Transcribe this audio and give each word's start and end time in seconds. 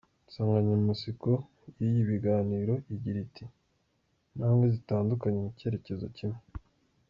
Insanganyamatsiko 0.27 1.29
y’ibi 1.79 2.03
biganiro 2.11 2.73
igira 2.93 3.17
iti 3.27 3.45
‘intambwe 4.31 4.65
zitandukanye, 4.75 5.37
mu 5.45 5.49
cyerekezo 5.59 6.07
kimwe’. 6.17 6.39